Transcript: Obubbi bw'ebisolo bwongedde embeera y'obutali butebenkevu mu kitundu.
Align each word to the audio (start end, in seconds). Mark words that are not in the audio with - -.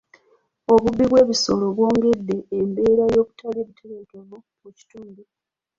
Obubbi 0.73 1.03
bw'ebisolo 1.09 1.63
bwongedde 1.75 2.37
embeera 2.59 3.03
y'obutali 3.13 3.59
butebenkevu 3.67 4.37
mu 4.63 4.69
kitundu. 4.77 5.21